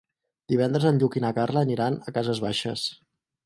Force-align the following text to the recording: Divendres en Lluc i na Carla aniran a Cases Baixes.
Divendres 0.53 0.87
en 0.91 0.97
Lluc 1.03 1.19
i 1.21 1.23
na 1.27 1.31
Carla 1.41 1.65
aniran 1.67 2.01
a 2.05 2.17
Cases 2.19 2.45
Baixes. 2.49 2.91